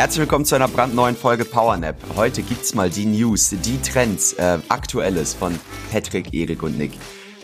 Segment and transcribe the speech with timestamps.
[0.00, 1.94] Herzlich willkommen zu einer brandneuen Folge PowerNap.
[2.16, 5.60] Heute gibt's mal die News, die Trends, äh, Aktuelles von
[5.92, 6.92] Patrick, Erik und Nick.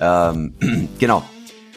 [0.00, 0.54] Ähm,
[0.98, 1.22] genau.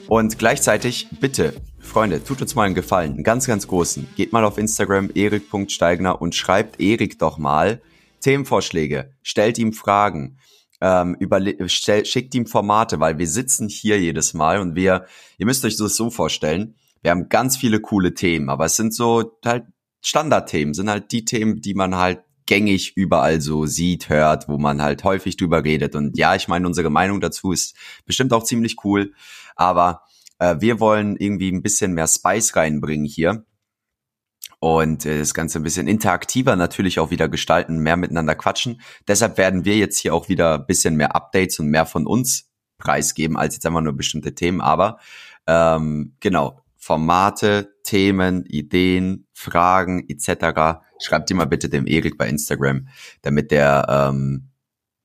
[0.08, 4.08] Und gleichzeitig, bitte, Freunde, tut uns mal einen Gefallen, einen ganz, ganz großen.
[4.16, 7.82] Geht mal auf Instagram, erik.steigner und schreibt Erik doch mal
[8.22, 10.38] Themenvorschläge, stellt ihm Fragen,
[10.80, 11.18] ähm,
[11.66, 15.08] stell, schickt ihm Formate, weil wir sitzen hier jedes Mal und wir,
[15.40, 18.94] ihr müsst euch das so vorstellen, wir haben ganz viele coole Themen, aber es sind
[18.94, 19.66] so halt
[20.02, 24.82] Standardthemen, sind halt die Themen, die man halt gängig überall so sieht, hört, wo man
[24.82, 25.96] halt häufig drüber redet.
[25.96, 29.14] Und ja, ich meine, unsere Meinung dazu ist bestimmt auch ziemlich cool,
[29.56, 30.02] aber
[30.40, 33.46] äh, wir wollen irgendwie ein bisschen mehr Spice reinbringen hier
[34.60, 38.82] und äh, das Ganze ein bisschen interaktiver natürlich auch wieder gestalten, mehr miteinander quatschen.
[39.08, 42.50] Deshalb werden wir jetzt hier auch wieder ein bisschen mehr Updates und mehr von uns
[42.78, 44.62] preisgeben, als jetzt einfach nur bestimmte Themen.
[44.62, 45.00] Aber
[45.48, 50.84] ähm, genau, Formate, Themen, Ideen, Fragen etc.
[51.00, 52.88] Schreibt die mal bitte dem Erik bei Instagram,
[53.24, 54.52] damit der ähm,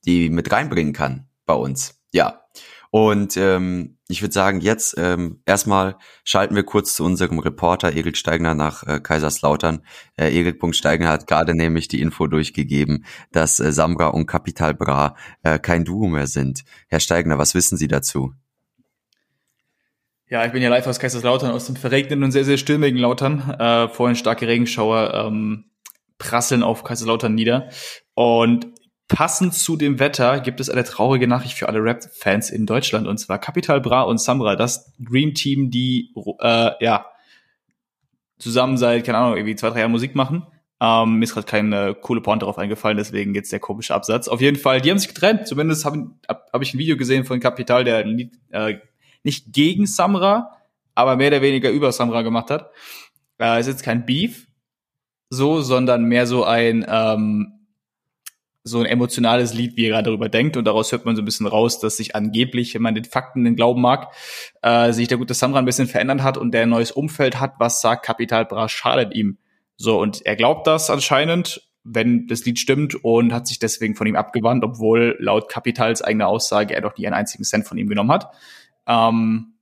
[0.05, 1.99] die mit reinbringen kann bei uns.
[2.13, 2.43] Ja.
[2.91, 8.19] Und ähm, ich würde sagen, jetzt ähm, erstmal schalten wir kurz zu unserem Reporter Erik
[8.19, 9.81] Steigner nach äh, Kaiserslautern.
[10.17, 15.59] Äh, Erik.Steigner hat gerade nämlich die Info durchgegeben, dass äh, Samra und Capital Bra äh,
[15.59, 16.65] kein Duo mehr sind.
[16.89, 18.35] Herr Steigner, was wissen Sie dazu?
[20.31, 23.51] Ja, ich bin ja live aus Kaiserslautern, aus dem verregneten und sehr, sehr stürmigen Lautern.
[23.59, 25.67] Äh, vorhin starke Regenschauer ähm,
[26.19, 27.69] prasseln auf Kaiserslautern nieder.
[28.15, 28.69] Und
[29.07, 33.07] passend zu dem Wetter gibt es eine traurige Nachricht für alle Rap-Fans in Deutschland.
[33.07, 37.07] Und zwar Capital Bra und Samra, das Dream Team, die äh, ja
[38.39, 40.47] zusammen seit, keine Ahnung, irgendwie zwei, drei Jahren Musik machen.
[40.81, 44.27] Ähm, mir ist gerade keine coole Pointe darauf eingefallen, deswegen jetzt der komische Absatz.
[44.29, 45.47] Auf jeden Fall, die haben sich getrennt.
[45.47, 48.07] Zumindest habe hab, ich ein Video gesehen von Capital, der
[48.51, 48.79] äh,
[49.25, 50.57] nicht gegen Samra,
[50.95, 52.71] aber mehr oder weniger über Samra gemacht hat.
[53.41, 54.47] Äh, ist jetzt kein Beef,
[55.31, 57.55] so, sondern mehr so ein ähm,
[58.67, 60.57] so ein emotionales Lied, wie er gerade darüber denkt.
[60.57, 63.45] Und daraus hört man so ein bisschen raus, dass sich angeblich, wenn man den Fakten
[63.45, 64.09] den glauben mag,
[64.63, 67.55] äh, sich der gute Samra ein bisschen verändert hat und der ein neues Umfeld hat,
[67.59, 69.37] was sagt, Kapital Bra schadet ihm.
[69.77, 74.07] So, und er glaubt das anscheinend, wenn das Lied stimmt und hat sich deswegen von
[74.07, 77.89] ihm abgewandt, obwohl laut Kapitals eigener Aussage er doch nie einen einzigen Cent von ihm
[77.89, 78.31] genommen hat.
[78.87, 79.55] Ähm,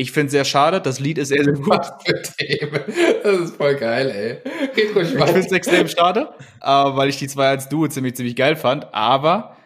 [0.00, 0.80] ich finde es sehr schade.
[0.80, 1.68] Das Lied ist sehr, sehr gut.
[3.24, 4.52] Das ist voll geil, ey.
[4.76, 6.32] Red ruhig ich finde es extrem schade,
[6.62, 8.94] äh, weil ich die zwei als Duo ziemlich, ziemlich geil fand.
[8.94, 9.56] Aber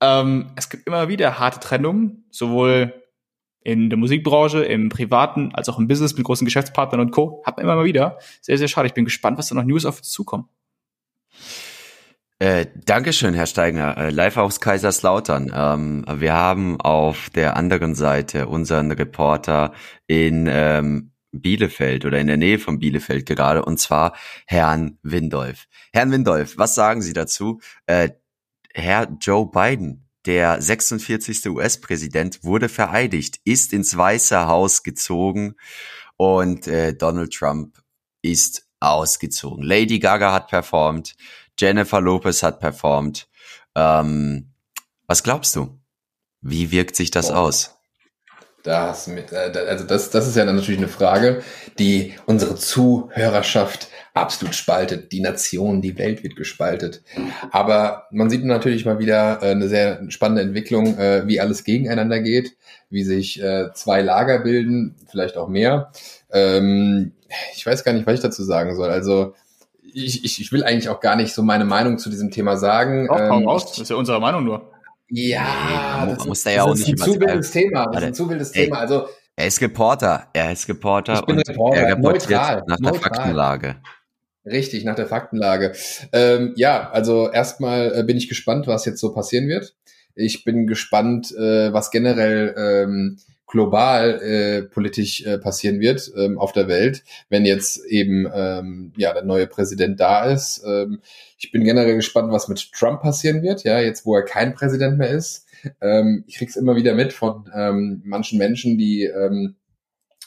[0.00, 2.94] ähm, es gibt immer wieder harte Trennungen, sowohl
[3.62, 7.42] in der Musikbranche, im Privaten, als auch im Business mit großen Geschäftspartnern und Co.
[7.44, 8.18] Hat man immer mal wieder.
[8.40, 8.86] Sehr, sehr schade.
[8.86, 10.48] Ich bin gespannt, was da noch News auf uns zukommen.
[12.40, 13.96] Äh, Dankeschön, Herr Steigner.
[13.96, 15.52] Äh, live aus Kaiserslautern.
[15.54, 19.72] Ähm, wir haben auf der anderen Seite unseren Reporter
[20.08, 24.14] in ähm, Bielefeld oder in der Nähe von Bielefeld gerade, und zwar
[24.46, 25.66] Herrn Windolf.
[25.92, 27.60] Herrn Windolf, was sagen Sie dazu?
[27.86, 28.10] Äh,
[28.72, 31.48] Herr Joe Biden, der 46.
[31.50, 35.54] US-Präsident, wurde vereidigt, ist ins Weiße Haus gezogen
[36.16, 37.80] und äh, Donald Trump
[38.22, 39.64] ist ausgezogen.
[39.64, 41.14] Lady Gaga hat performt.
[41.58, 43.28] Jennifer Lopez hat performt.
[43.74, 44.52] Ähm,
[45.06, 45.78] was glaubst du?
[46.40, 47.34] Wie wirkt sich das oh.
[47.34, 47.74] aus?
[48.64, 51.42] Das mit, äh, also das, das ist ja dann natürlich eine Frage,
[51.78, 55.12] die unsere Zuhörerschaft absolut spaltet.
[55.12, 57.02] Die Nation, die Welt wird gespaltet.
[57.50, 62.20] Aber man sieht natürlich mal wieder äh, eine sehr spannende Entwicklung, äh, wie alles gegeneinander
[62.20, 62.56] geht,
[62.88, 63.42] wie sich
[63.74, 65.90] zwei Lager bilden, vielleicht auch mehr.
[66.30, 67.12] Ähm,
[67.54, 68.90] ich weiß gar nicht, was ich dazu sagen soll.
[68.90, 69.34] Also
[69.94, 73.06] ich, ich, ich will eigentlich auch gar nicht so meine Meinung zu diesem Thema sagen.
[73.06, 73.66] Doch, ähm, raus.
[73.70, 74.70] Das ist ja unsere Meinung nur.
[75.08, 77.86] Ja, nee, das muss ist, ja auch nicht ein zu wildes Thema.
[77.86, 78.78] Das ist ein zu wildes Thema.
[78.78, 79.06] Also
[79.36, 80.28] er ist Reporter.
[80.32, 81.14] Er ist Reporter.
[81.14, 81.80] Ich bin und Reporter.
[81.80, 82.92] Er reportiert neutral, nach neutral.
[82.92, 83.76] der Faktenlage.
[84.46, 85.72] Richtig, nach der Faktenlage.
[86.12, 89.74] Ähm, ja, also erstmal äh, bin ich gespannt, was jetzt so passieren wird.
[90.14, 93.18] Ich bin gespannt, äh, was generell ähm,
[93.54, 99.12] global äh, politisch äh, passieren wird ähm, auf der Welt, wenn jetzt eben ähm, ja
[99.12, 100.64] der neue Präsident da ist.
[100.66, 101.00] Ähm,
[101.38, 104.98] ich bin generell gespannt, was mit Trump passieren wird, ja, jetzt wo er kein Präsident
[104.98, 105.46] mehr ist.
[105.80, 109.54] Ähm, ich krieg's immer wieder mit von ähm, manchen Menschen, die ähm,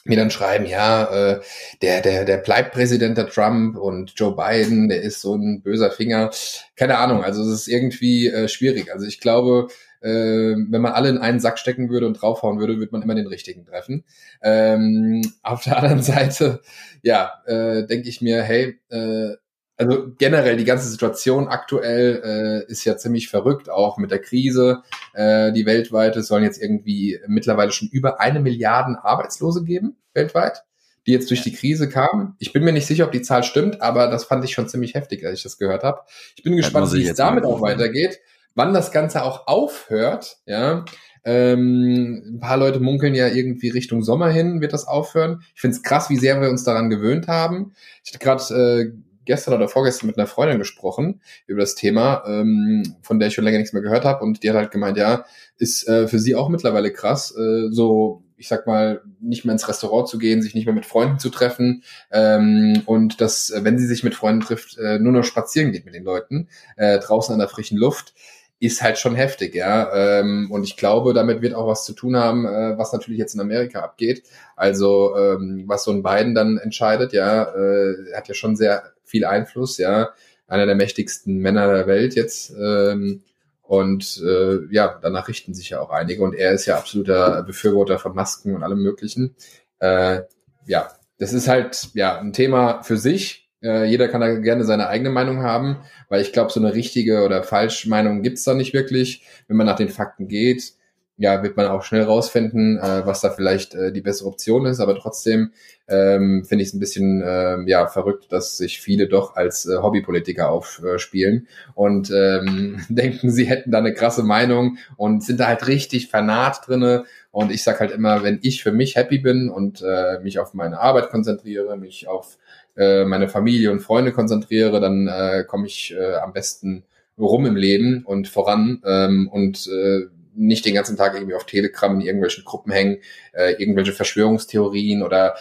[0.04, 1.40] mir dann schreiben, ja, äh,
[1.82, 5.90] der, der, der bleibt Präsident der Trump und Joe Biden, der ist so ein böser
[5.90, 6.30] Finger.
[6.76, 8.90] Keine Ahnung, also es ist irgendwie äh, schwierig.
[8.90, 9.68] Also ich glaube,
[10.00, 13.14] äh, wenn man alle in einen Sack stecken würde und draufhauen würde, würde man immer
[13.14, 14.04] den richtigen treffen.
[14.42, 16.60] Ähm, auf der anderen Seite,
[17.02, 19.36] ja, äh, denke ich mir, hey, äh,
[19.78, 24.82] also generell die ganze Situation aktuell äh, ist ja ziemlich verrückt, auch mit der Krise.
[25.14, 30.64] Äh, die weltweite sollen jetzt irgendwie mittlerweile schon über eine Milliarden Arbeitslose geben, weltweit,
[31.06, 32.34] die jetzt durch die Krise kamen.
[32.40, 34.94] Ich bin mir nicht sicher, ob die Zahl stimmt, aber das fand ich schon ziemlich
[34.94, 36.00] heftig, als ich das gehört habe.
[36.34, 38.18] Ich bin gespannt, wie es damit auch weitergeht,
[38.58, 40.84] wann das Ganze auch aufhört, ja.
[41.24, 45.42] Ähm, ein paar Leute munkeln ja irgendwie Richtung Sommer hin, wird das aufhören.
[45.54, 47.72] Ich finde es krass, wie sehr wir uns daran gewöhnt haben.
[48.04, 48.92] Ich hatte gerade äh,
[49.24, 53.44] gestern oder vorgestern mit einer Freundin gesprochen über das Thema, ähm, von der ich schon
[53.44, 54.24] länger nichts mehr gehört habe.
[54.24, 55.24] Und die hat halt gemeint, ja,
[55.58, 59.68] ist äh, für sie auch mittlerweile krass, äh, so ich sag mal, nicht mehr ins
[59.68, 61.82] Restaurant zu gehen, sich nicht mehr mit Freunden zu treffen
[62.12, 65.94] ähm, und dass, wenn sie sich mit Freunden trifft, äh, nur noch spazieren geht mit
[65.94, 68.14] den Leuten, äh, draußen an der frischen Luft
[68.60, 69.92] ist halt schon heftig, ja.
[69.94, 73.34] Ähm, und ich glaube, damit wird auch was zu tun haben, äh, was natürlich jetzt
[73.34, 74.24] in Amerika abgeht.
[74.56, 79.24] Also ähm, was so ein Biden dann entscheidet, ja, äh, hat ja schon sehr viel
[79.24, 80.10] Einfluss, ja.
[80.48, 82.52] Einer der mächtigsten Männer der Welt jetzt.
[82.58, 83.22] Ähm,
[83.62, 86.22] und äh, ja, danach richten sich ja auch einige.
[86.22, 89.36] Und er ist ja absoluter Befürworter von Masken und allem Möglichen.
[89.78, 90.22] Äh,
[90.66, 94.88] ja, das ist halt ja ein Thema für sich, äh, jeder kann da gerne seine
[94.88, 95.78] eigene Meinung haben,
[96.08, 99.24] weil ich glaube, so eine richtige oder falsche Meinung gibt's da nicht wirklich.
[99.48, 100.74] Wenn man nach den Fakten geht,
[101.20, 104.78] ja, wird man auch schnell rausfinden, äh, was da vielleicht äh, die bessere Option ist.
[104.78, 105.50] Aber trotzdem
[105.88, 109.78] ähm, finde ich es ein bisschen äh, ja verrückt, dass sich viele doch als äh,
[109.78, 115.66] Hobbypolitiker aufspielen und ähm, denken, sie hätten da eine krasse Meinung und sind da halt
[115.66, 117.04] richtig fanat drinne.
[117.32, 120.54] Und ich sag halt immer, wenn ich für mich happy bin und äh, mich auf
[120.54, 122.38] meine Arbeit konzentriere, mich auf
[122.78, 126.84] äh, meine Familie und Freunde konzentriere, dann äh, komme ich äh, am besten
[127.18, 131.92] rum im Leben und voran ähm, und äh, nicht den ganzen Tag irgendwie auf Telegram
[131.94, 132.98] in irgendwelchen Gruppen hängen,
[133.32, 135.34] äh, irgendwelche Verschwörungstheorien oder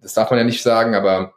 [0.00, 1.34] das darf man ja nicht sagen, aber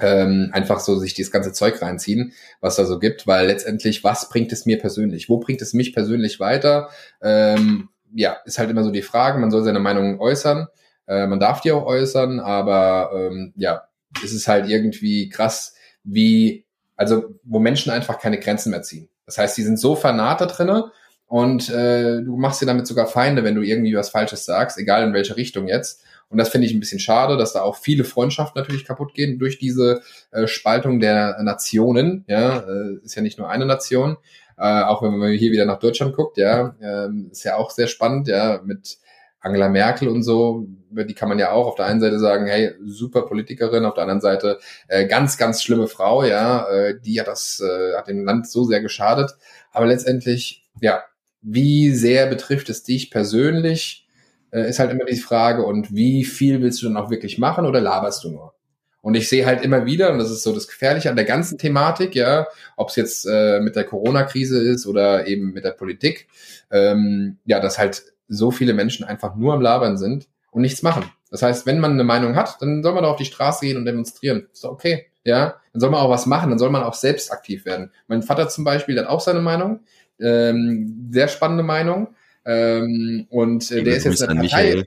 [0.00, 4.28] ähm, einfach so sich dieses ganze Zeug reinziehen, was da so gibt, weil letztendlich, was
[4.28, 5.28] bringt es mir persönlich?
[5.28, 6.88] Wo bringt es mich persönlich weiter?
[7.22, 10.66] Ähm, ja, ist halt immer so die Frage, man soll seine Meinung äußern,
[11.06, 13.82] äh, man darf die auch äußern, aber ähm, ja,
[14.22, 15.74] ist es halt irgendwie krass,
[16.04, 16.64] wie,
[16.96, 19.08] also wo Menschen einfach keine Grenzen mehr ziehen.
[19.26, 20.92] Das heißt, die sind so fanat da drinne
[21.26, 25.02] und äh, du machst dir damit sogar Feinde, wenn du irgendwie was Falsches sagst, egal
[25.04, 26.02] in welche Richtung jetzt.
[26.28, 29.38] Und das finde ich ein bisschen schade, dass da auch viele Freundschaften natürlich kaputt gehen
[29.38, 32.24] durch diese äh, Spaltung der Nationen.
[32.28, 34.16] Ja, äh, ist ja nicht nur eine Nation.
[34.56, 37.88] Äh, auch wenn man hier wieder nach Deutschland guckt, ja, äh, ist ja auch sehr
[37.88, 38.98] spannend, ja, mit
[39.44, 42.72] Angela Merkel und so, die kann man ja auch auf der einen Seite sagen, hey,
[42.84, 44.58] super Politikerin, auf der anderen Seite
[44.88, 48.64] äh, ganz, ganz schlimme Frau, ja, äh, die hat das, äh, hat dem Land so
[48.64, 49.32] sehr geschadet.
[49.70, 51.02] Aber letztendlich, ja,
[51.42, 54.08] wie sehr betrifft es dich persönlich,
[54.50, 57.66] äh, ist halt immer die Frage, und wie viel willst du dann auch wirklich machen
[57.66, 58.54] oder laberst du nur?
[59.02, 61.58] Und ich sehe halt immer wieder, und das ist so das Gefährliche an der ganzen
[61.58, 62.46] Thematik, ja,
[62.78, 66.28] ob es jetzt äh, mit der Corona-Krise ist oder eben mit der Politik,
[66.70, 71.04] ähm, ja, dass halt so viele Menschen einfach nur am Labern sind und nichts machen.
[71.30, 73.76] Das heißt, wenn man eine Meinung hat, dann soll man doch auf die Straße gehen
[73.76, 74.48] und demonstrieren.
[74.52, 75.06] Ist doch okay.
[75.24, 77.90] Ja, dann soll man auch was machen, dann soll man auch selbst aktiv werden.
[78.08, 79.80] Mein Vater zum Beispiel hat auch seine Meinung,
[80.20, 82.14] ähm, sehr spannende Meinung.
[82.44, 84.84] Ähm, und äh, der ist jetzt eine Partei.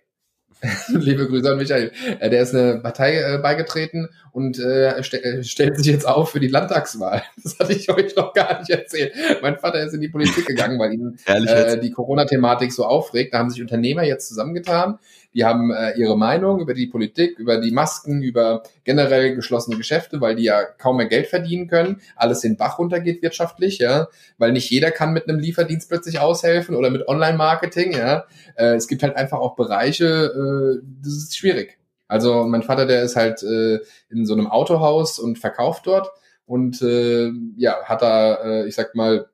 [0.88, 1.92] Liebe Grüße an Michael.
[2.20, 6.32] Äh, der ist eine Partei äh, beigetreten und äh, st äh, stellt sich jetzt auf
[6.32, 7.24] für die Landtagswahl.
[7.44, 9.14] Das hatte ich euch noch gar nicht erzählt.
[9.42, 13.34] Mein Vater ist in die Politik gegangen, weil ihn äh, die Corona-Thematik so aufregt.
[13.34, 15.00] Da haben sich Unternehmer jetzt zusammengetan
[15.38, 20.20] die haben äh, ihre Meinung über die Politik, über die Masken, über generell geschlossene Geschäfte,
[20.20, 24.08] weil die ja kaum mehr Geld verdienen können, alles den Bach runtergeht wirtschaftlich, ja,
[24.39, 28.25] weil nicht jeder kann mit einem Lieferdienst plötzlich aushelfen oder mit Online-Marketing, ja.
[28.56, 31.77] Äh, es gibt halt einfach auch Bereiche, äh, das ist schwierig.
[32.08, 33.79] Also mein Vater, der ist halt äh,
[34.10, 36.10] in so einem Autohaus und verkauft dort
[36.48, 39.29] und äh, ja, hat da, äh, ich sag mal,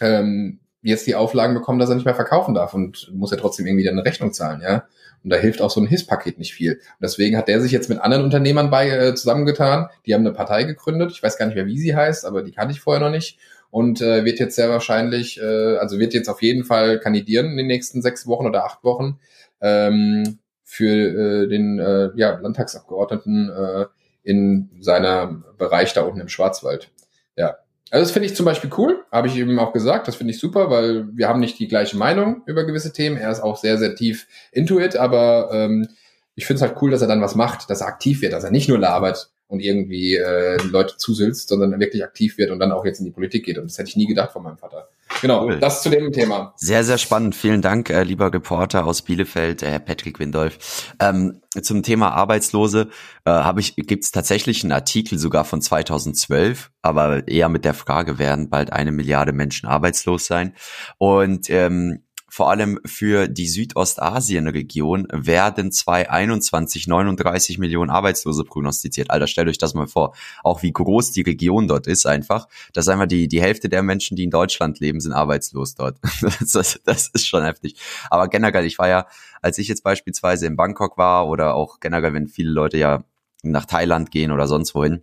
[0.00, 3.66] ähm, jetzt die Auflagen bekommen, dass er nicht mehr verkaufen darf und muss ja trotzdem
[3.66, 4.84] irgendwie eine Rechnung zahlen, ja.
[5.24, 6.72] Und da hilft auch so ein HIS-Paket nicht viel.
[6.72, 9.88] Und deswegen hat der sich jetzt mit anderen Unternehmern bei äh, zusammengetan.
[10.04, 11.12] Die haben eine Partei gegründet.
[11.12, 13.38] Ich weiß gar nicht mehr, wie sie heißt, aber die kannte ich vorher noch nicht.
[13.70, 17.56] Und äh, wird jetzt sehr wahrscheinlich, äh, also wird jetzt auf jeden Fall kandidieren in
[17.56, 19.20] den nächsten sechs Wochen oder acht Wochen
[19.60, 23.86] ähm, für äh, den äh, ja, Landtagsabgeordneten äh,
[24.24, 26.90] in seiner Bereich da unten im Schwarzwald.
[27.36, 27.56] Ja,
[27.92, 30.40] also das finde ich zum Beispiel cool, habe ich eben auch gesagt, das finde ich
[30.40, 33.18] super, weil wir haben nicht die gleiche Meinung über gewisse Themen.
[33.18, 35.96] Er ist auch sehr, sehr tief into it, aber ähm, ich
[36.34, 38.44] ich finde es halt cool, dass er dann was macht, dass er aktiv wird, dass
[38.44, 42.72] er nicht nur labert und irgendwie äh, Leute zusülzt, sondern wirklich aktiv wird und dann
[42.72, 43.58] auch jetzt in die Politik geht.
[43.58, 44.88] Und das hätte ich nie gedacht von meinem Vater.
[45.20, 45.58] Genau, cool.
[45.58, 46.54] das zu dem Thema.
[46.56, 47.34] Sehr, sehr spannend.
[47.34, 50.94] Vielen Dank, äh, lieber Reporter aus Bielefeld, äh, Patrick Windolf.
[50.98, 52.88] Ähm, zum Thema Arbeitslose
[53.26, 58.18] äh, habe ich gibt's tatsächlich einen Artikel sogar von 2012, aber eher mit der Frage,
[58.18, 60.54] werden bald eine Milliarde Menschen arbeitslos sein?
[60.96, 69.10] Und ähm, vor allem für die Südostasien-Region werden 2021 39 Millionen Arbeitslose prognostiziert.
[69.10, 70.14] Alter, stellt euch das mal vor.
[70.42, 72.48] Auch wie groß die Region dort ist einfach.
[72.72, 75.98] Das ist einfach die, die Hälfte der Menschen, die in Deutschland leben, sind arbeitslos dort.
[76.40, 77.76] Das, das ist schon heftig.
[78.08, 79.06] Aber generell, ich war ja,
[79.42, 83.04] als ich jetzt beispielsweise in Bangkok war oder auch generell, wenn viele Leute ja
[83.42, 85.02] nach Thailand gehen oder sonst wohin,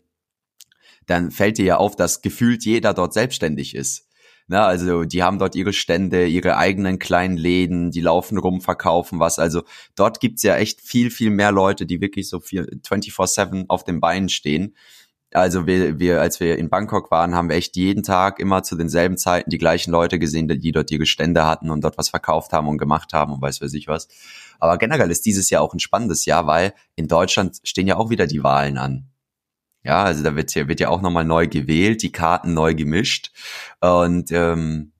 [1.05, 4.08] dann fällt dir ja auf, dass gefühlt jeder dort selbstständig ist.
[4.51, 9.19] Na, also die haben dort ihre Stände, ihre eigenen kleinen Läden, die laufen rum, verkaufen
[9.19, 9.37] was.
[9.37, 9.61] Also
[9.95, 14.27] dort gibt's ja echt viel, viel mehr Leute, die wirklich so 24-7 auf den Beinen
[14.27, 14.75] stehen.
[15.31, 18.75] Also wir, wir, als wir in Bangkok waren, haben wir echt jeden Tag immer zu
[18.75, 22.51] denselben Zeiten die gleichen Leute gesehen, die dort ihre Stände hatten und dort was verkauft
[22.51, 24.07] haben und gemacht haben und weiß weiß ich was.
[24.57, 28.09] Aber generell ist dieses Jahr auch ein spannendes Jahr, weil in Deutschland stehen ja auch
[28.09, 29.08] wieder die Wahlen an.
[29.83, 33.31] Ja, also da wird ja, wird ja auch nochmal neu gewählt, die Karten neu gemischt.
[33.79, 34.91] Und ähm,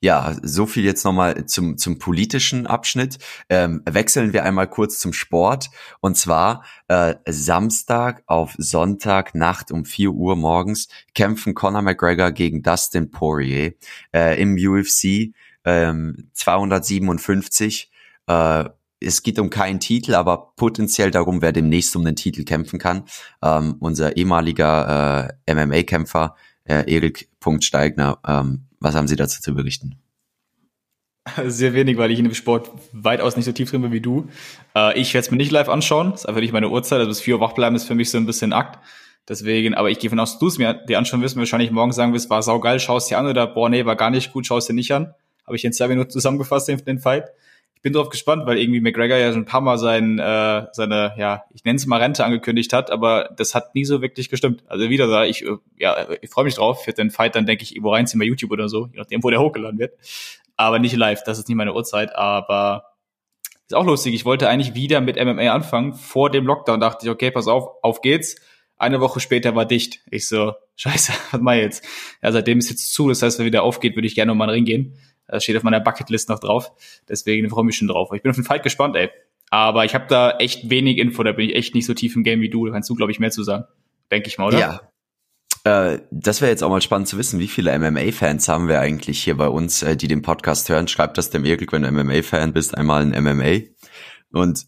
[0.00, 3.18] ja, so viel jetzt nochmal zum, zum politischen Abschnitt.
[3.48, 5.70] Ähm, wechseln wir einmal kurz zum Sport.
[6.00, 12.62] Und zwar äh, Samstag auf Sonntag Nacht um 4 Uhr morgens kämpfen Conor McGregor gegen
[12.62, 13.72] Dustin Poirier
[14.14, 17.90] äh, im UFC ähm, 257.
[18.28, 18.64] Äh,
[19.00, 23.04] es geht um keinen Titel, aber potenziell darum, wer demnächst um den Titel kämpfen kann.
[23.42, 29.98] Ähm, unser ehemaliger äh, MMA-Kämpfer, äh, Erik Punktsteigner, ähm, was haben Sie dazu zu berichten?
[31.46, 34.28] Sehr wenig, weil ich in dem Sport weitaus nicht so tief drin bin wie du.
[34.74, 37.08] Äh, ich werde es mir nicht live anschauen, das ist einfach nicht meine Uhrzeit, also
[37.08, 38.78] bis vier Uhr wach bleiben ist für mich so ein bisschen Akt.
[39.28, 41.92] Deswegen, aber ich gehe von aus, du es mir dir anschauen wirst, mir wahrscheinlich morgen
[41.92, 44.70] sagen wirst, war saugeil, schaust dir an oder boah, nee, war gar nicht gut, schaust
[44.70, 45.12] dir nicht an.
[45.46, 47.26] Habe ich in zwei Minuten zusammengefasst, den, den Fight
[47.78, 51.14] ich bin drauf gespannt, weil irgendwie McGregor ja schon ein paar Mal sein, äh, seine,
[51.16, 54.64] ja, ich nenne es mal Rente angekündigt hat, aber das hat nie so wirklich gestimmt.
[54.66, 56.82] Also wieder da, ich, äh, ja, ich freue mich drauf.
[56.82, 59.30] Für den Fight dann denke ich irgendwo reinziehen bei YouTube oder so, je nachdem, wo
[59.30, 59.92] der hochgeladen wird.
[60.56, 62.82] Aber nicht live, das ist nicht meine Uhrzeit, aber
[63.68, 64.12] ist auch lustig.
[64.12, 65.94] Ich wollte eigentlich wieder mit MMA anfangen.
[65.94, 68.40] Vor dem Lockdown dachte ich, okay, pass auf, auf geht's.
[68.76, 70.00] Eine Woche später war dicht.
[70.10, 71.84] Ich so, scheiße, was mach ich jetzt?
[72.22, 73.08] Ja, seitdem ist jetzt zu.
[73.08, 74.98] Das heißt, wenn wieder aufgeht, würde ich gerne nochmal in den Ring gehen.
[75.28, 76.72] Das steht auf meiner Bucketlist noch drauf.
[77.08, 78.10] Deswegen freue ich mich schon drauf.
[78.12, 79.10] Ich bin auf den Fight gespannt, ey.
[79.50, 82.24] Aber ich habe da echt wenig Info, da bin ich echt nicht so tief im
[82.24, 82.66] Game wie du.
[82.66, 83.64] Da kannst du, glaube ich, mehr zu sagen.
[84.10, 84.58] Denke ich mal, oder?
[84.58, 84.80] Ja.
[85.64, 89.22] Äh, das wäre jetzt auch mal spannend zu wissen, wie viele MMA-Fans haben wir eigentlich
[89.22, 90.88] hier bei uns, äh, die den Podcast hören.
[90.88, 93.66] Schreib das dem Erik, wenn du MMA-Fan bist, einmal ein MMA.
[94.32, 94.66] Und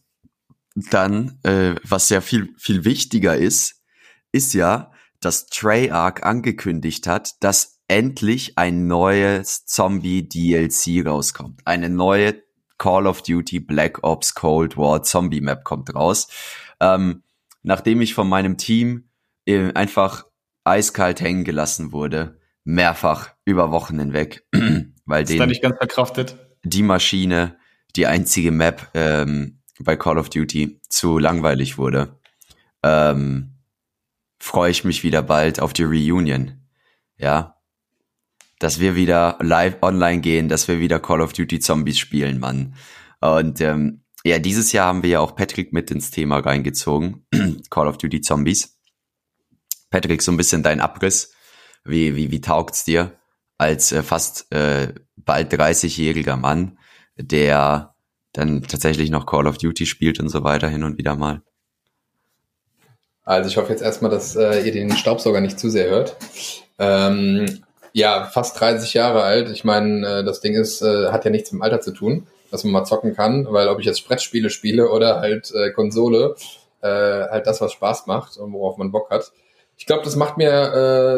[0.75, 3.83] dann, äh, was ja viel, viel wichtiger ist,
[4.33, 11.61] ist ja, dass Treyarch angekündigt hat, dass endlich ein neues Zombie-DLC rauskommt.
[11.65, 12.41] Eine neue
[12.79, 16.29] Call of Duty Black Ops Cold War Zombie Map kommt raus.
[16.79, 17.25] Ähm,
[17.63, 19.11] nachdem ich von meinem Team
[19.45, 20.25] äh, einfach
[20.63, 24.47] eiskalt hängen gelassen wurde, mehrfach über Wochen hinweg,
[25.05, 26.37] weil den, nicht ganz verkraftet.
[26.63, 27.57] die Maschine,
[27.97, 32.21] die einzige Map ähm, bei Call of Duty zu langweilig wurde,
[32.85, 33.57] ähm,
[34.39, 36.69] freue ich mich wieder bald auf die Reunion.
[37.19, 37.60] Ja,
[38.61, 42.75] dass wir wieder live online gehen, dass wir wieder Call of Duty Zombies spielen, Mann.
[43.21, 47.27] Und ähm, ja, dieses Jahr haben wir ja auch Patrick mit ins Thema reingezogen,
[47.71, 48.79] Call of Duty Zombies.
[49.89, 51.33] Patrick, so ein bisschen dein Abriss.
[51.85, 53.19] Wie, wie, wie taugt's dir
[53.57, 56.79] als äh, fast äh, bald 30-jähriger Mann,
[57.17, 57.95] der
[58.35, 61.43] dann tatsächlich noch Call of Duty spielt und so weiter hin und wieder mal?
[63.23, 66.17] Also ich hoffe jetzt erstmal, dass äh, ihr den Staubsauger nicht zu sehr hört.
[66.79, 67.63] Ähm,
[67.93, 69.51] ja, fast 30 Jahre alt.
[69.51, 72.27] Ich meine, äh, das Ding ist, äh, hat ja nichts mit dem Alter zu tun,
[72.51, 76.35] dass man mal zocken kann, weil ob ich jetzt Brettspiele spiele oder halt äh, Konsole,
[76.83, 79.33] äh, halt das, was Spaß macht und worauf man Bock hat.
[79.77, 80.51] Ich glaube, das macht mir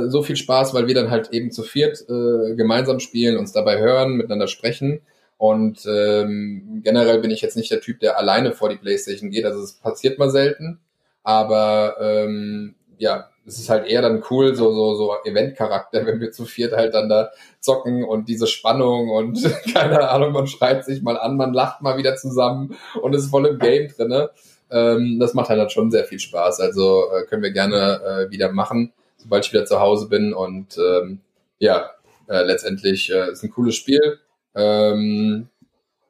[0.04, 3.52] äh, so viel Spaß, weil wir dann halt eben zu viert äh, gemeinsam spielen, uns
[3.52, 5.00] dabei hören, miteinander sprechen.
[5.36, 9.44] Und ähm, generell bin ich jetzt nicht der Typ, der alleine vor die Playstation geht.
[9.44, 10.78] Also es passiert mal selten.
[11.24, 16.30] Aber ähm, ja, es ist halt eher dann cool, so, so, so Event-Charakter, wenn wir
[16.30, 17.30] zu viert halt dann da
[17.60, 19.38] zocken und diese Spannung und
[19.74, 23.46] keine Ahnung, man schreit sich mal an, man lacht mal wieder zusammen und ist voll
[23.46, 24.30] im Game drinne.
[24.70, 26.60] Ähm, das macht halt dann schon sehr viel Spaß.
[26.60, 30.78] Also äh, können wir gerne äh, wieder machen, sobald ich wieder zu Hause bin und
[30.78, 31.20] ähm,
[31.58, 31.90] ja,
[32.28, 34.18] äh, letztendlich äh, ist ein cooles Spiel.
[34.54, 35.48] Ähm,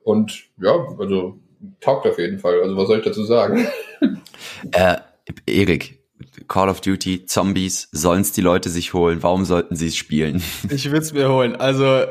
[0.05, 1.39] und ja, also
[1.81, 2.61] taugt auf jeden Fall.
[2.61, 3.67] Also was soll ich dazu sagen?
[4.73, 4.97] Äh,
[5.47, 6.02] Erik,
[6.49, 9.23] Call of Duty, Zombies, sollen es die Leute sich holen?
[9.23, 10.43] Warum sollten sie es spielen?
[10.71, 11.57] Ich würde es mir holen.
[11.57, 12.05] Also,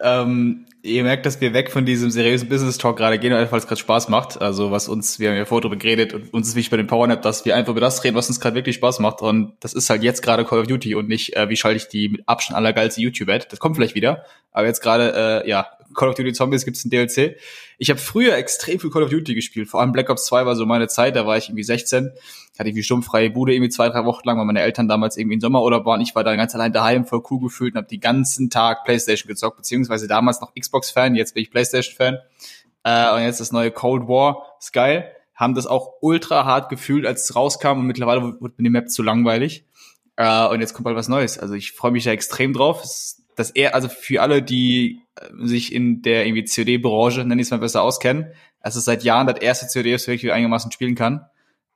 [0.00, 3.66] ähm, ihr merkt, dass wir weg von diesem seriösen Business Talk gerade gehen, weil es
[3.66, 4.40] gerade Spaß macht.
[4.40, 6.86] Also was uns, wir haben ja vorher drüber geredet und uns ist wichtig bei dem
[6.86, 9.22] Powernap, dass wir einfach über das reden, was uns gerade wirklich Spaß macht.
[9.22, 11.88] Und das ist halt jetzt gerade Call of Duty und nicht, äh, wie schalte ich
[11.88, 13.46] die mit Abstand allergeilste YouTube-Ad.
[13.50, 14.24] Das kommt vielleicht wieder.
[14.52, 17.36] Aber jetzt gerade, äh, ja, Call of Duty Zombies gibt's ein DLC.
[17.78, 19.68] Ich habe früher extrem viel Call of Duty gespielt.
[19.68, 22.10] Vor allem Black Ops 2 war so meine Zeit, da war ich irgendwie 16.
[22.58, 25.34] Hatte ich wie stummfreie Bude irgendwie zwei, drei Wochen lang, weil meine Eltern damals irgendwie
[25.34, 26.00] in Sommerurlaub waren.
[26.00, 29.28] Ich war da ganz allein daheim, voll cool gefühlt und habe die ganzen Tag Playstation
[29.28, 32.18] gezockt, beziehungsweise damals noch Xbox-Fan, jetzt bin ich Playstation-Fan.
[32.84, 35.10] Äh, und jetzt das neue Cold War, ist geil.
[35.34, 38.90] Haben das auch ultra hart gefühlt, als es rauskam und mittlerweile wird mir die Map
[38.90, 39.64] zu langweilig.
[40.16, 41.38] Äh, und jetzt kommt bald was Neues.
[41.38, 42.84] Also ich freue mich da extrem drauf.
[43.36, 47.50] Dass er, also für alle, die äh, sich in der irgendwie COD-Branche, nenne ich es
[47.50, 48.32] mal besser, auskennen,
[48.62, 51.26] es ist seit Jahren das erste COD, das wirklich einigermaßen spielen kann.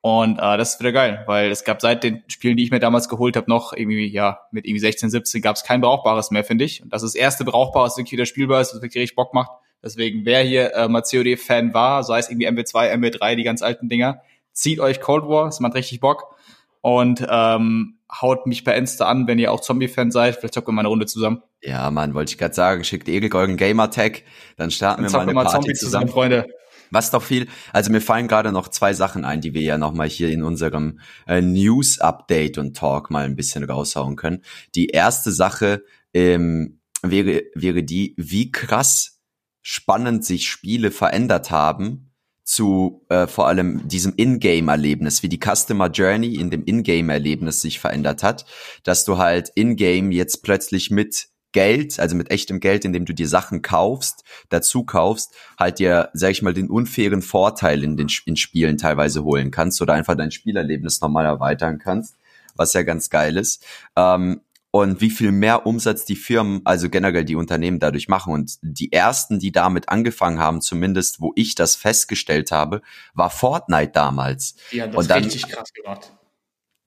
[0.00, 2.78] Und äh, das ist wieder geil, weil es gab seit den Spielen, die ich mir
[2.78, 6.44] damals geholt habe, noch irgendwie, ja, mit irgendwie 16, 17 gab es kein Brauchbares mehr,
[6.44, 6.82] finde ich.
[6.82, 9.32] Und das ist das erste Brauchbares, das wirklich wieder spielbar ist, das wirklich richtig Bock
[9.32, 9.50] macht.
[9.82, 13.88] Deswegen, wer hier äh, mal COD-Fan war, sei es irgendwie MW2, MW3, die ganz alten
[13.88, 14.20] Dinger,
[14.52, 16.36] zieht euch Cold War, es macht richtig Bock.
[16.84, 20.36] Und ähm, haut mich bei Insta an, wenn ihr auch Zombie-Fan seid.
[20.36, 21.42] Vielleicht zocken wir mal eine Runde zusammen.
[21.62, 22.84] Ja, Mann, wollte ich gerade sagen.
[22.84, 24.22] Schickt Erik euren Gamer-Tag,
[24.58, 26.08] dann starten dann wir mal eine mal Party Zombie zusammen.
[26.08, 26.12] zusammen.
[26.12, 26.46] Freunde.
[26.90, 30.10] Was doch viel, also mir fallen gerade noch zwei Sachen ein, die wir ja nochmal
[30.10, 34.44] hier in unserem äh, News-Update und Talk mal ein bisschen raushauen können.
[34.74, 39.22] Die erste Sache ähm, wäre, wäre die, wie krass
[39.62, 42.13] spannend sich Spiele verändert haben
[42.44, 48.22] zu äh, vor allem diesem Ingame-Erlebnis, wie die Customer Journey in dem Ingame-Erlebnis sich verändert
[48.22, 48.44] hat,
[48.84, 53.28] dass du halt Ingame jetzt plötzlich mit Geld, also mit echtem Geld, indem du dir
[53.28, 58.36] Sachen kaufst, dazu kaufst, halt dir, sag ich mal, den unfairen Vorteil in den in
[58.36, 62.16] Spielen teilweise holen kannst oder einfach dein Spielerlebnis nochmal erweitern kannst,
[62.56, 63.64] was ja ganz geil ist.
[63.96, 64.40] Ähm,
[64.74, 68.32] und wie viel mehr Umsatz die Firmen, also generell die Unternehmen dadurch machen.
[68.32, 72.82] Und die ersten, die damit angefangen haben, zumindest wo ich das festgestellt habe,
[73.14, 74.56] war Fortnite damals.
[74.72, 76.12] Die haben das und dann, richtig krass gemacht.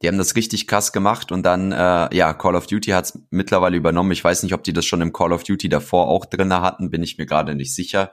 [0.01, 3.19] Die haben das richtig krass gemacht und dann, äh, ja, Call of Duty hat es
[3.29, 4.11] mittlerweile übernommen.
[4.11, 6.89] Ich weiß nicht, ob die das schon im Call of Duty davor auch drinne hatten,
[6.89, 8.11] bin ich mir gerade nicht sicher.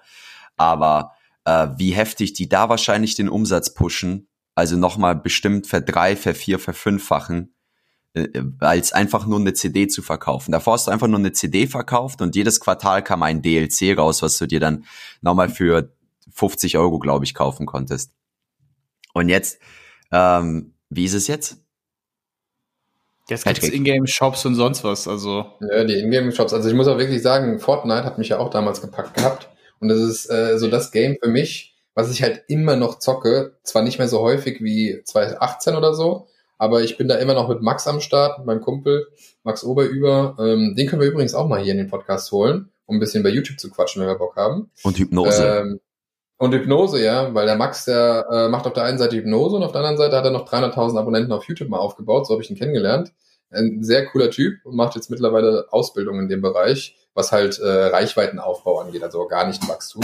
[0.57, 1.14] Aber
[1.46, 7.48] äh, wie heftig die da wahrscheinlich den Umsatz pushen, also nochmal bestimmt verdrei, vervier, verfünffachen,
[7.48, 7.54] äh,
[8.61, 10.53] als einfach nur eine CD zu verkaufen.
[10.53, 14.22] Davor hast du einfach nur eine CD verkauft und jedes Quartal kam ein DLC raus,
[14.22, 14.85] was du dir dann
[15.20, 15.92] nochmal für
[16.33, 18.12] 50 Euro, glaube ich, kaufen konntest.
[19.14, 19.59] Und jetzt,
[20.12, 21.59] ähm, wie ist es jetzt?
[23.29, 25.46] Jetzt gibt es Ingame-Shops und sonst was, also.
[25.61, 26.53] Ja, die Ingame-Shops.
[26.53, 29.48] Also ich muss auch wirklich sagen, Fortnite hat mich ja auch damals gepackt gehabt.
[29.81, 33.57] Und das ist äh, so das Game für mich, was ich halt immer noch zocke.
[33.62, 37.49] Zwar nicht mehr so häufig wie 2018 oder so, aber ich bin da immer noch
[37.49, 39.09] mit Max am Start, mit meinem Kumpel,
[39.43, 40.37] Max Oberüber.
[40.38, 43.23] Ähm, den können wir übrigens auch mal hier in den Podcast holen, um ein bisschen
[43.23, 44.71] bei YouTube zu quatschen, wenn wir Bock haben.
[44.83, 45.45] Und Hypnose.
[45.45, 45.81] Ähm,
[46.37, 49.62] und Hypnose, ja, weil der Max, der äh, macht auf der einen Seite Hypnose und
[49.62, 52.43] auf der anderen Seite hat er noch 300.000 Abonnenten auf YouTube mal aufgebaut, so habe
[52.43, 53.12] ich ihn kennengelernt.
[53.51, 57.69] Ein sehr cooler Typ und macht jetzt mittlerweile Ausbildung in dem Bereich, was halt äh,
[57.87, 60.03] Reichweitenaufbau angeht, also Wachstum.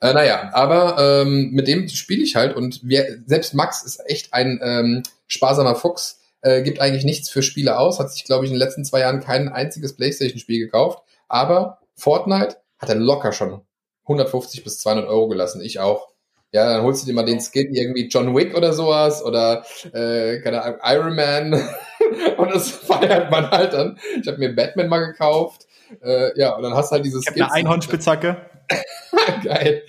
[0.00, 4.34] Äh, naja, aber ähm, mit dem spiele ich halt und wir, selbst Max ist echt
[4.34, 8.50] ein ähm, sparsamer Fuchs, äh, gibt eigentlich nichts für Spiele aus, hat sich, glaube ich,
[8.50, 13.62] in den letzten zwei Jahren kein einziges Playstation-Spiel gekauft, aber Fortnite hat er locker schon
[14.02, 15.60] 150 bis 200 Euro gelassen.
[15.60, 16.08] Ich auch.
[16.52, 20.40] Ja, dann holst du dir mal den Skin irgendwie John Wick oder sowas oder äh,
[20.40, 21.52] keine Ahnung, Iron Man
[22.38, 23.98] und das feiert man halt dann.
[24.20, 25.66] Ich habe mir Batman mal gekauft.
[26.02, 28.36] Äh, ja, und dann hast du halt dieses Ich habe eine Einhornspitzhacke.
[29.44, 29.82] Geil.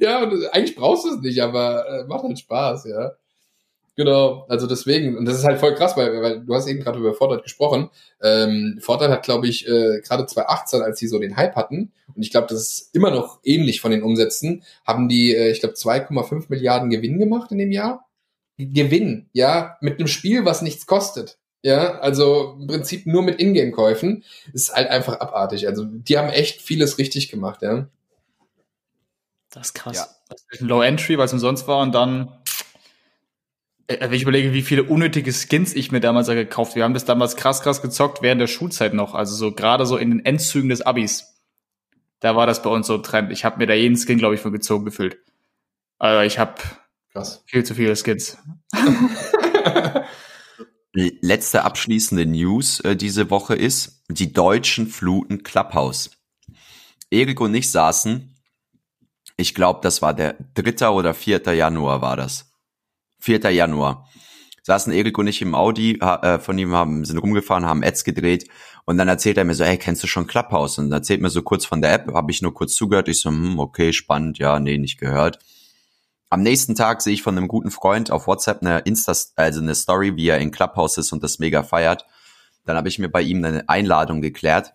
[0.00, 3.12] Ja, und eigentlich brauchst du es nicht, aber äh, macht halt Spaß, ja.
[3.98, 7.00] Genau, also deswegen, und das ist halt voll krass, weil, weil du hast eben gerade
[7.00, 7.90] über Fortnite gesprochen.
[8.22, 12.22] Ähm, Fortnite hat, glaube ich, äh, gerade 2018, als sie so den Hype hatten, und
[12.22, 15.74] ich glaube, das ist immer noch ähnlich von den Umsätzen, haben die, äh, ich glaube,
[15.74, 18.06] 2,5 Milliarden Gewinn gemacht in dem Jahr.
[18.56, 21.38] Gewinn, ja, mit einem Spiel, was nichts kostet.
[21.62, 25.66] Ja, also im Prinzip nur mit Ingame-Käufen ist halt einfach abartig.
[25.66, 27.88] Also die haben echt vieles richtig gemacht, ja.
[29.50, 29.96] Das ist krass.
[29.96, 30.06] Ja.
[30.28, 32.38] Das ist ein Low Entry, weil es umsonst war und dann
[33.88, 37.04] äh, wenn ich überlege, wie viele unnötige Skins ich mir damals gekauft Wir haben das
[37.04, 39.14] damals krass, krass gezockt während der Schulzeit noch.
[39.14, 41.34] Also so gerade so in den Endzügen des Abis.
[42.20, 43.32] Da war das bei uns so ein Trend.
[43.32, 45.18] Ich habe mir da jeden Skin, glaube ich, von gezogen gefühlt.
[45.98, 46.54] Also ich habe
[47.46, 48.38] viel zu viele Skins.
[50.92, 56.10] Letzte abschließende News äh, diese Woche ist, die Deutschen fluten Clubhouse.
[57.10, 58.37] Erik und ich saßen
[59.40, 60.88] Ich glaube, das war der 3.
[60.88, 61.54] oder 4.
[61.54, 62.52] Januar war das.
[63.20, 63.52] 4.
[63.52, 64.08] Januar.
[64.64, 68.48] Saßen Erik und ich im Audi, äh, von ihm haben, sind rumgefahren, haben Ads gedreht
[68.84, 70.78] und dann erzählt er mir so, hey, kennst du schon Clubhouse?
[70.78, 73.08] Und erzählt mir so kurz von der App, habe ich nur kurz zugehört.
[73.08, 75.38] Ich so, hm, okay, spannend, ja, nee, nicht gehört.
[76.30, 79.76] Am nächsten Tag sehe ich von einem guten Freund auf WhatsApp eine Insta, also eine
[79.76, 82.04] Story, wie er in Clubhouse ist und das mega feiert.
[82.64, 84.74] Dann habe ich mir bei ihm eine Einladung geklärt.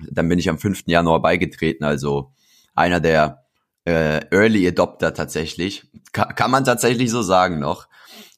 [0.00, 0.84] Dann bin ich am 5.
[0.86, 2.32] Januar beigetreten, also
[2.74, 3.41] einer der
[3.84, 5.84] äh, Early Adopter tatsächlich.
[6.12, 7.88] Ka kann man tatsächlich so sagen noch.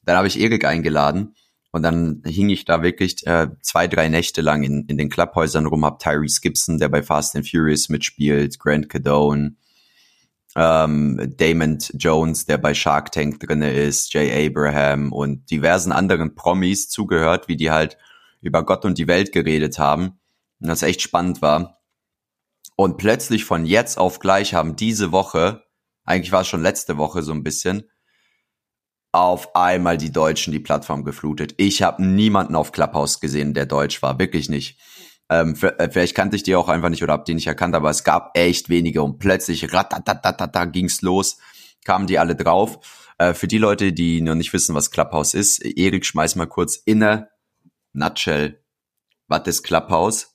[0.03, 1.35] Dann habe ich Erik eingeladen
[1.71, 5.65] und dann hing ich da wirklich äh, zwei, drei Nächte lang in, in den Clubhäusern
[5.65, 9.55] rum, hab Tyrese Gibson, der bei Fast and Furious mitspielt, Grant Cadone,
[10.55, 16.89] ähm, Damon Jones, der bei Shark Tank drinne ist, Jay Abraham und diversen anderen Promis
[16.89, 17.97] zugehört, wie die halt
[18.41, 20.19] über Gott und die Welt geredet haben.
[20.61, 21.81] Und das echt spannend war.
[22.75, 25.63] Und plötzlich von jetzt auf gleich haben diese Woche,
[26.03, 27.89] eigentlich war es schon letzte Woche so ein bisschen,
[29.11, 31.53] auf einmal die Deutschen die Plattform geflutet.
[31.57, 34.77] Ich habe niemanden auf Clubhouse gesehen, der deutsch war, wirklich nicht.
[35.29, 37.89] Ähm, äh, vielleicht kannte ich die auch einfach nicht oder hab die nicht erkannt, aber
[37.89, 41.37] es gab echt wenige und plötzlich ratatatata ging's los,
[41.85, 42.79] kamen die alle drauf.
[43.17, 46.75] Äh, für die Leute, die noch nicht wissen, was Clubhouse ist, Erik, schmeiß mal kurz
[46.75, 47.29] in a
[47.93, 48.61] nutshell.
[49.27, 50.34] Was ist Clubhouse?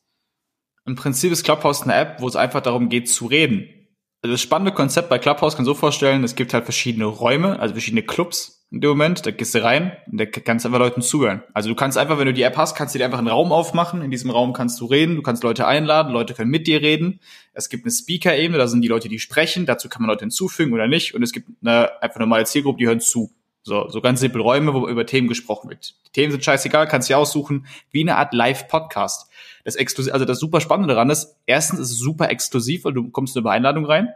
[0.86, 3.68] Im Prinzip ist Clubhouse eine App, wo es einfach darum geht zu reden.
[4.22, 7.74] Also das spannende Konzept bei Clubhouse kann so vorstellen, es gibt halt verschiedene Räume, also
[7.74, 11.42] verschiedene Clubs, in dem Moment, da gehst du rein und da kannst einfach Leuten zuhören.
[11.54, 13.50] Also du kannst einfach, wenn du die App hast, kannst du dir einfach einen Raum
[13.50, 14.00] aufmachen.
[14.00, 17.18] In diesem Raum kannst du reden, du kannst Leute einladen, Leute können mit dir reden.
[17.52, 20.72] Es gibt eine Speaker-Ebene, da sind die Leute, die sprechen, dazu kann man Leute hinzufügen
[20.72, 21.14] oder nicht.
[21.14, 23.32] Und es gibt eine einfach normale Zielgruppe, die hören zu.
[23.62, 25.96] So, so ganz simpel Räume, wo über Themen gesprochen wird.
[26.06, 29.28] Die Themen sind scheißegal, kannst du dir aussuchen, wie eine Art Live-Podcast.
[29.64, 33.10] Das exklusiv, also das super Spannende daran ist, erstens ist es super exklusiv, weil du
[33.10, 34.08] kommst über Einladung rein.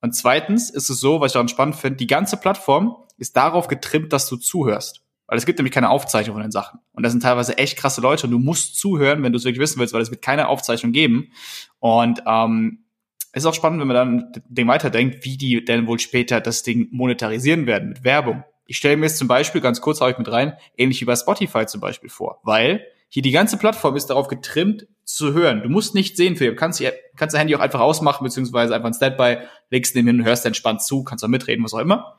[0.00, 3.68] Und zweitens ist es so, was ich daran spannend finde, die ganze Plattform ist darauf
[3.68, 5.02] getrimmt, dass du zuhörst.
[5.26, 6.80] Weil es gibt nämlich keine Aufzeichnung von den Sachen.
[6.92, 9.60] Und das sind teilweise echt krasse Leute und du musst zuhören, wenn du es wirklich
[9.60, 11.32] wissen willst, weil es wird keine Aufzeichnung geben.
[11.78, 12.84] Und ähm,
[13.32, 16.62] es ist auch spannend, wenn man dann Ding weiterdenkt, wie die denn wohl später das
[16.62, 18.44] Ding monetarisieren werden mit Werbung.
[18.66, 21.16] Ich stelle mir jetzt zum Beispiel, ganz kurz habe ich mit rein, ähnlich wie bei
[21.16, 25.62] Spotify zum Beispiel vor, weil hier die ganze Plattform ist darauf getrimmt, zu hören.
[25.62, 26.54] Du musst nicht sehen, Philipp.
[26.54, 26.82] Du kannst,
[27.16, 29.38] kannst dein Handy auch einfach ausmachen, beziehungsweise einfach ein Standby,
[29.70, 32.16] legst den hin, hörst entspannt zu, kannst auch mitreden, was auch immer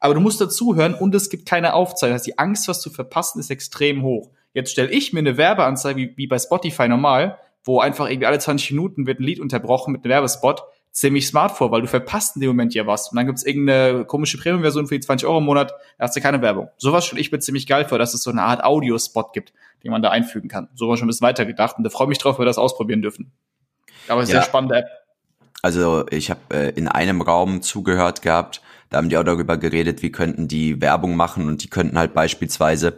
[0.00, 2.14] aber du musst dazuhören und es gibt keine Aufzeichnung.
[2.14, 4.30] Das heißt, die Angst, was zu verpassen, ist extrem hoch.
[4.54, 8.38] Jetzt stelle ich mir eine Werbeanzeige wie, wie bei Spotify normal, wo einfach irgendwie alle
[8.38, 12.36] 20 Minuten wird ein Lied unterbrochen mit einem Werbespot, ziemlich smart vor, weil du verpasst
[12.36, 13.10] in dem Moment ja was.
[13.10, 16.20] Und dann gibt's irgendeine komische Premium-Version für die 20 Euro im Monat, da hast du
[16.20, 16.68] keine Werbung.
[16.78, 19.52] Sowas stelle ich mir ziemlich geil vor, dass es so eine Art Audiospot gibt,
[19.84, 20.68] den man da einfügen kann.
[20.74, 22.46] So war schon ein bisschen weiter gedacht und da freue ich mich drauf, wenn wir
[22.46, 23.32] das ausprobieren dürfen.
[24.08, 24.40] Aber es ist ja.
[24.40, 24.86] eine spannende App.
[25.62, 30.02] Also ich habe äh, in einem Raum zugehört gehabt, da haben die auch darüber geredet,
[30.02, 32.96] wie könnten die Werbung machen und die könnten halt beispielsweise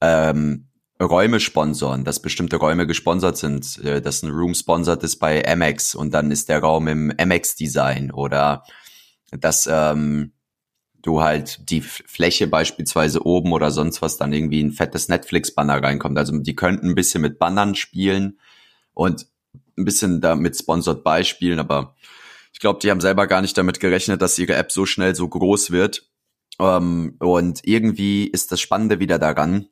[0.00, 0.66] ähm,
[1.00, 5.94] Räume sponsoren, dass bestimmte Räume gesponsert sind, äh, dass ein Room sponsert ist bei Amex
[5.94, 8.64] und dann ist der Raum im Amex-Design oder
[9.30, 10.32] dass ähm,
[11.02, 16.18] du halt die Fläche beispielsweise oben oder sonst was dann irgendwie ein fettes Netflix-Banner reinkommt.
[16.18, 18.38] Also die könnten ein bisschen mit Bannern spielen
[18.92, 19.26] und
[19.78, 21.94] ein bisschen damit sponsored beispielen, aber
[22.52, 25.26] ich glaube, die haben selber gar nicht damit gerechnet, dass ihre App so schnell so
[25.26, 26.10] groß wird.
[26.58, 29.68] Ähm, und irgendwie ist das Spannende wieder daran,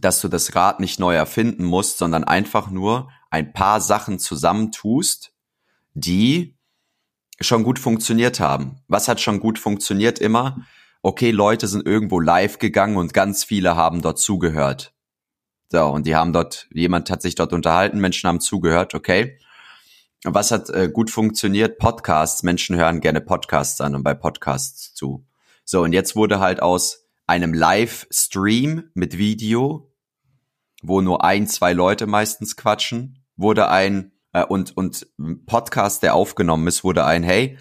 [0.00, 5.32] dass du das Rad nicht neu erfinden musst, sondern einfach nur ein paar Sachen zusammentust,
[5.94, 6.56] die
[7.40, 8.80] schon gut funktioniert haben.
[8.88, 10.64] Was hat schon gut funktioniert immer?
[11.02, 14.94] Okay, Leute sind irgendwo live gegangen und ganz viele haben dort zugehört.
[15.70, 19.38] So, und die haben dort, jemand hat sich dort unterhalten, Menschen haben zugehört, okay.
[20.26, 21.76] Was hat äh, gut funktioniert?
[21.76, 22.42] Podcasts.
[22.42, 25.26] Menschen hören gerne Podcasts an und bei Podcasts zu.
[25.64, 29.92] So, und jetzt wurde halt aus einem Livestream mit Video,
[30.82, 35.06] wo nur ein, zwei Leute meistens quatschen, wurde ein, äh, und, und
[35.46, 37.58] Podcast, der aufgenommen ist, wurde ein, hey,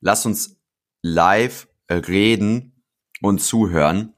[0.00, 0.60] lass uns
[1.02, 2.82] live reden
[3.20, 4.16] und zuhören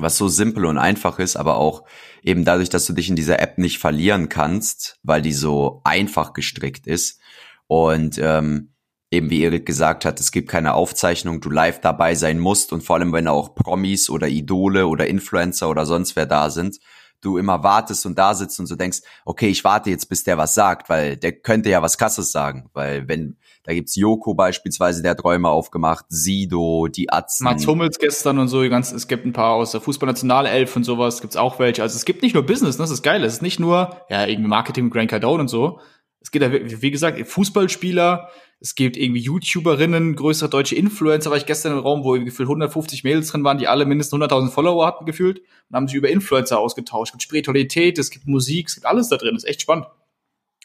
[0.00, 1.84] was so simpel und einfach ist, aber auch
[2.22, 6.32] eben dadurch, dass du dich in dieser App nicht verlieren kannst, weil die so einfach
[6.32, 7.20] gestrickt ist.
[7.66, 8.69] Und ähm,
[9.10, 12.82] eben wie Erik gesagt hat, es gibt keine Aufzeichnung, du live dabei sein musst und
[12.82, 16.78] vor allem, wenn auch Promis oder Idole oder Influencer oder sonst wer da sind,
[17.20, 20.38] du immer wartest und da sitzt und so denkst, okay, ich warte jetzt, bis der
[20.38, 25.02] was sagt, weil der könnte ja was Kasses sagen, weil wenn da gibt's Joko beispielsweise,
[25.02, 27.44] der hat Räume aufgemacht, Sido, die Atzen.
[27.44, 31.20] Mats Hummels gestern und so, ganz, es gibt ein paar aus der Fußballnationalelf und sowas,
[31.20, 31.82] gibt's auch welche.
[31.82, 32.84] Also es gibt nicht nur Business, ne?
[32.84, 33.22] das ist geil.
[33.22, 35.78] Es ist nicht nur, ja, irgendwie Marketing mit Grant Cardone und so.
[36.20, 38.30] Es geht ja, wie gesagt, Fußballspieler,
[38.60, 43.04] es gibt irgendwie YouTuberinnen, größere deutsche Influencer, war ich gestern im Raum, wo gefühlt 150
[43.04, 46.58] Mädels drin waren, die alle mindestens 100.000 Follower hatten gefühlt und haben sich über Influencer
[46.58, 47.10] ausgetauscht.
[47.10, 49.34] Es gibt Spiritualität, es gibt Musik, es gibt alles da drin.
[49.34, 49.86] Das ist echt spannend.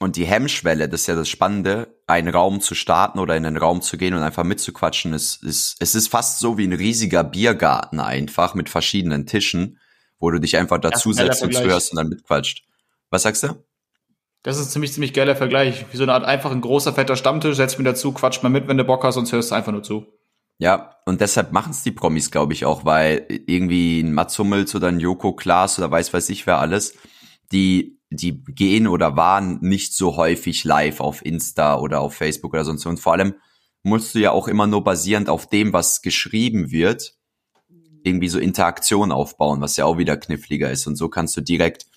[0.02, 3.56] Und die Hemmschwelle, das ist ja das Spannende, einen Raum zu starten oder in einen
[3.56, 7.24] Raum zu gehen und einfach mitzuquatschen, ist, ist, es ist fast so wie ein riesiger
[7.24, 9.80] Biergarten einfach mit verschiedenen Tischen,
[10.20, 12.66] wo du dich einfach dazusetzt und zuhörst und dann mitquatscht.
[13.10, 13.64] Was sagst du?
[14.46, 15.88] Das ist ziemlich, ziemlich geiler Vergleich.
[15.92, 18.68] Wie so eine Art einfach ein großer, fetter Stammtisch, setz mir dazu, quatsch mal mit,
[18.68, 20.06] wenn du Bock hast, sonst hörst du einfach nur zu.
[20.60, 24.76] Ja, und deshalb machen es die Promis, glaube ich, auch, weil irgendwie ein Mats Hummels
[24.76, 26.94] oder ein Joko Klaas oder weiß weiß ich wer alles,
[27.52, 32.66] die, die gehen oder waren nicht so häufig live auf Insta oder auf Facebook oder
[32.66, 32.86] sonst.
[32.86, 33.34] Und vor allem
[33.82, 37.16] musst du ja auch immer nur basierend auf dem, was geschrieben wird,
[38.04, 40.86] irgendwie so Interaktion aufbauen, was ja auch wieder kniffliger ist.
[40.86, 41.88] Und so kannst du direkt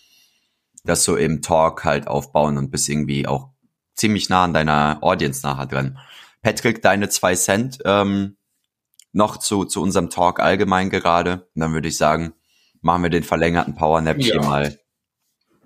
[0.89, 3.51] das so im Talk halt aufbauen und bist irgendwie auch
[3.95, 5.99] ziemlich nah an deiner Audience nachher dran.
[6.43, 8.37] Patrick, deine zwei Cent ähm,
[9.13, 11.49] noch zu, zu unserem Talk allgemein gerade.
[11.55, 12.33] Und dann würde ich sagen,
[12.81, 14.33] machen wir den verlängerten Powernap ja.
[14.33, 14.79] hier mal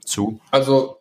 [0.04, 0.40] zu.
[0.50, 0.98] Also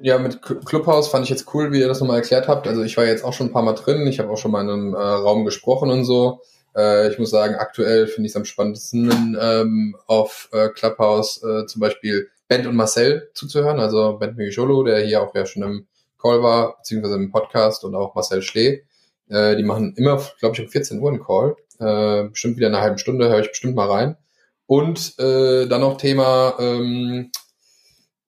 [0.00, 2.68] ja, mit Clubhouse fand ich jetzt cool, wie ihr das nochmal erklärt habt.
[2.68, 4.62] Also ich war jetzt auch schon ein paar Mal drin, ich habe auch schon mal
[4.62, 6.42] in einem äh, Raum gesprochen und so.
[6.76, 11.66] Äh, ich muss sagen, aktuell finde ich es am spannendsten ähm, auf äh, Clubhouse äh,
[11.66, 15.86] zum Beispiel Bent und Marcel zuzuhören, also Bent Migiolo, der hier auch ja schon im
[16.20, 18.84] Call war, beziehungsweise im Podcast und auch Marcel Schlee.
[19.28, 21.56] Äh, die machen immer, glaube ich, um 14 Uhr einen Call.
[21.78, 24.16] Äh, bestimmt wieder eine halbe Stunde, höre ich bestimmt mal rein.
[24.66, 27.30] Und äh, dann noch Thema, ähm,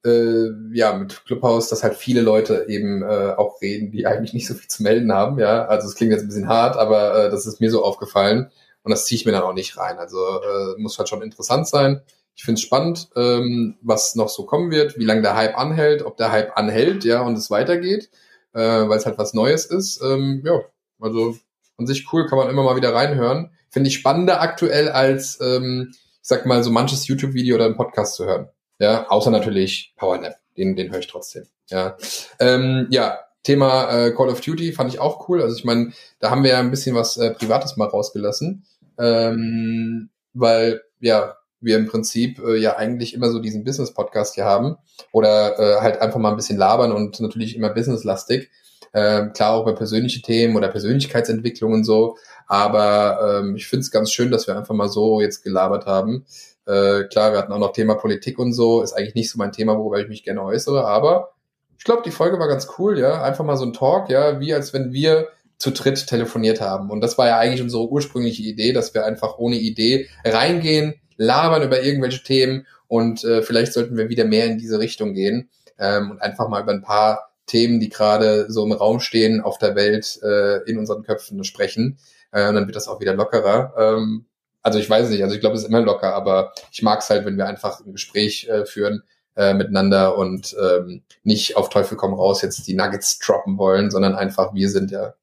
[0.05, 4.47] äh, ja, mit Clubhouse, dass halt viele Leute eben äh, auch reden, die eigentlich nicht
[4.47, 5.39] so viel zu melden haben.
[5.39, 8.51] Ja, also es klingt jetzt ein bisschen hart, aber äh, das ist mir so aufgefallen
[8.83, 9.99] und das ziehe ich mir dann auch nicht rein.
[9.99, 12.03] Also äh, muss halt schon interessant sein.
[12.39, 16.05] Ich finde es spannend, ähm, was noch so kommen wird, wie lange der Hype anhält,
[16.05, 18.11] ob der Hype anhält, ja, und es weitergeht,
[18.55, 20.01] äh, weil es halt was Neues ist.
[20.03, 20.61] Ähm, ja,
[21.01, 21.37] also
[21.79, 23.51] an sich cool, kann man immer mal wieder reinhören.
[23.71, 28.15] Finde ich spannender aktuell als, ähm, ich sag mal, so manches YouTube-Video oder einen Podcast
[28.15, 28.49] zu hören.
[28.79, 31.43] Ja, außer natürlich PowerNap, den, den höre ich trotzdem.
[31.71, 31.97] Ja,
[32.39, 35.43] ähm, ja Thema äh, Call of Duty fand ich auch cool.
[35.43, 38.65] Also ich meine, da haben wir ja ein bisschen was äh, Privates mal rausgelassen,
[38.97, 44.77] ähm, weil ja wir im Prinzip äh, ja eigentlich immer so diesen Business-Podcast hier haben
[45.13, 48.51] oder äh, halt einfach mal ein bisschen labern und natürlich immer businesslastig.
[48.95, 52.17] Ähm, klar auch über persönliche Themen oder Persönlichkeitsentwicklung und so.
[52.47, 56.25] Aber ähm, ich finde es ganz schön, dass wir einfach mal so jetzt gelabert haben.
[56.67, 58.83] Äh, klar, wir hatten auch noch Thema Politik und so.
[58.83, 60.87] Ist eigentlich nicht so mein Thema, worüber ich mich gerne äußere.
[60.87, 61.33] Aber
[61.79, 63.23] ich glaube, die Folge war ganz cool, ja.
[63.23, 66.91] Einfach mal so ein Talk, ja, wie als wenn wir zu dritt telefoniert haben.
[66.91, 71.63] Und das war ja eigentlich unsere ursprüngliche Idee, dass wir einfach ohne Idee reingehen, labern
[71.63, 76.13] über irgendwelche Themen und äh, vielleicht sollten wir wieder mehr in diese Richtung gehen ähm,
[76.13, 79.75] und einfach mal über ein paar Themen, die gerade so im Raum stehen auf der
[79.75, 81.99] Welt, äh, in unseren Köpfen sprechen.
[82.31, 83.75] Äh, und dann wird das auch wieder lockerer.
[83.77, 84.27] Ähm,
[84.63, 87.11] also ich weiß nicht, also ich glaube, es ist immer locker, aber ich mag es
[87.11, 89.03] halt, wenn wir einfach ein Gespräch äh, führen
[89.35, 94.15] äh, miteinander und ähm, nicht auf Teufel komm raus jetzt die Nuggets droppen wollen, sondern
[94.15, 95.15] einfach wir sind ja.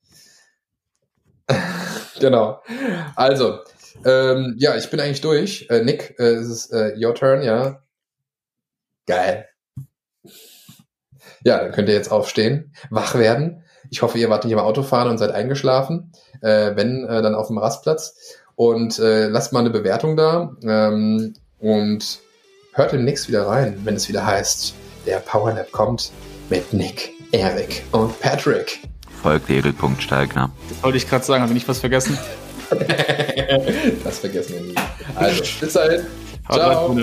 [2.20, 2.62] genau.
[3.16, 3.60] Also,
[4.04, 5.68] ähm, ja, ich bin eigentlich durch.
[5.70, 7.82] Äh, Nick, äh, es ist äh, your turn, ja.
[9.08, 9.48] Geil.
[11.44, 13.64] Ja, dann könnt ihr jetzt aufstehen, wach werden.
[13.92, 16.12] Ich hoffe, ihr wart nicht im Auto fahren und seid eingeschlafen.
[16.42, 18.40] Äh, wenn, äh, dann auf dem Rastplatz.
[18.56, 20.56] Und äh, lasst mal eine Bewertung da.
[20.64, 22.20] Ähm, und
[22.74, 24.74] hört demnächst wieder rein, wenn es wieder heißt,
[25.06, 26.12] der Powernap kommt
[26.50, 28.82] mit Nick, Erik und Patrick.
[29.22, 30.52] Folgt Egel.steigner.
[30.70, 32.18] Das wollte ich gerade sagen, habe ich nicht was vergessen?
[34.04, 34.76] das vergessen wir nie.
[35.16, 36.02] Also, bis dahin.
[36.52, 36.96] Ciao.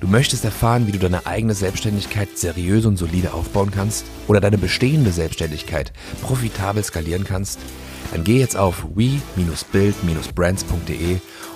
[0.00, 4.58] Du möchtest erfahren, wie du deine eigene Selbstständigkeit seriös und solide aufbauen kannst oder deine
[4.58, 5.92] bestehende Selbstständigkeit
[6.22, 7.60] profitabel skalieren kannst?
[8.12, 11.18] Dann geh jetzt auf we-build-brands.de